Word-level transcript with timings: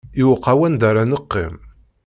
Yuqa 0.21 0.51
wanda 0.59 0.85
ara 0.89 1.03
neqqim! 1.11 1.55